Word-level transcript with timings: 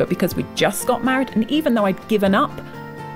But 0.00 0.08
because 0.08 0.34
we 0.34 0.46
just 0.54 0.86
got 0.86 1.04
married, 1.04 1.28
and 1.34 1.48
even 1.50 1.74
though 1.74 1.84
I'd 1.84 2.08
given 2.08 2.34
up, 2.34 2.50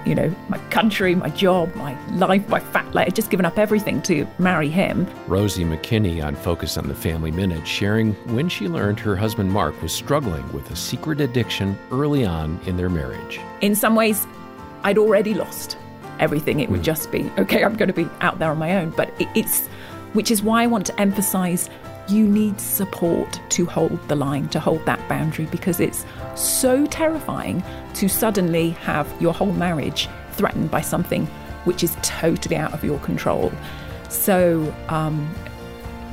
you 0.04 0.14
know, 0.14 0.30
my 0.50 0.58
country, 0.68 1.14
my 1.14 1.30
job, 1.30 1.74
my 1.76 1.98
life, 2.10 2.46
my 2.50 2.60
fat, 2.60 2.94
like, 2.94 3.06
I'd 3.06 3.16
just 3.16 3.30
given 3.30 3.46
up 3.46 3.58
everything 3.58 4.02
to 4.02 4.26
marry 4.38 4.68
him. 4.68 5.08
Rosie 5.26 5.64
Makinney 5.64 6.22
on 6.22 6.36
Focus 6.36 6.76
on 6.76 6.86
the 6.86 6.94
Family 6.94 7.30
Minute 7.30 7.66
sharing 7.66 8.12
when 8.34 8.50
she 8.50 8.68
learned 8.68 9.00
her 9.00 9.16
husband 9.16 9.50
Mark 9.50 9.80
was 9.80 9.94
struggling 9.94 10.46
with 10.52 10.70
a 10.72 10.76
secret 10.76 11.22
addiction 11.22 11.78
early 11.90 12.26
on 12.26 12.60
in 12.66 12.76
their 12.76 12.90
marriage. 12.90 13.40
In 13.62 13.74
some 13.74 13.94
ways, 13.94 14.26
I'd 14.82 14.98
already 14.98 15.32
lost 15.32 15.78
everything. 16.20 16.60
It 16.60 16.68
would 16.68 16.80
hmm. 16.80 16.84
just 16.84 17.10
be, 17.10 17.32
okay, 17.38 17.64
I'm 17.64 17.76
going 17.76 17.88
to 17.88 17.94
be 17.94 18.10
out 18.20 18.38
there 18.38 18.50
on 18.50 18.58
my 18.58 18.76
own. 18.76 18.90
But 18.90 19.08
it, 19.18 19.28
it's, 19.34 19.68
which 20.12 20.30
is 20.30 20.42
why 20.42 20.64
I 20.64 20.66
want 20.66 20.84
to 20.84 21.00
emphasize 21.00 21.70
you 22.08 22.26
need 22.26 22.60
support 22.60 23.40
to 23.50 23.66
hold 23.66 24.08
the 24.08 24.16
line, 24.16 24.48
to 24.48 24.60
hold 24.60 24.84
that 24.86 25.06
boundary, 25.08 25.46
because 25.46 25.80
it's 25.80 26.04
so 26.34 26.86
terrifying 26.86 27.62
to 27.94 28.08
suddenly 28.08 28.70
have 28.70 29.12
your 29.20 29.32
whole 29.32 29.52
marriage 29.52 30.08
threatened 30.32 30.70
by 30.70 30.80
something 30.80 31.26
which 31.64 31.82
is 31.82 31.96
totally 32.02 32.56
out 32.56 32.72
of 32.72 32.84
your 32.84 32.98
control. 33.00 33.52
So 34.08 34.74
um, 34.88 35.34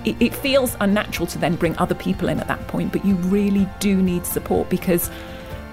it, 0.05 0.16
it 0.20 0.35
feels 0.35 0.76
unnatural 0.80 1.27
to 1.27 1.38
then 1.38 1.55
bring 1.55 1.77
other 1.77 1.96
people 1.96 2.30
in 2.30 2.40
at 2.40 2.48
that 2.48 2.66
point, 2.68 2.91
but 2.91 3.05
you 3.05 3.16
really 3.16 3.68
do 3.80 4.02
need 4.02 4.26
support 4.26 4.70
because 4.70 5.10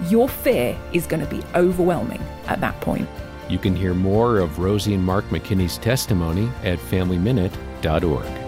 your 0.09 0.29
fear 0.29 0.79
is 0.93 1.07
going 1.07 1.25
to 1.25 1.31
be 1.31 1.43
overwhelming 1.55 2.23
at 2.47 2.61
that 2.61 2.81
point. 2.81 3.09
You 3.49 3.59
can 3.59 3.75
hear 3.75 3.95
more 3.95 4.39
of 4.39 4.59
Rosie 4.59 4.95
and 4.95 5.05
Mark 5.05 5.25
Makinney's 5.31 5.79
testimony 5.79 6.51
at 6.65 6.79
FamilyMinute.org. 6.79 8.48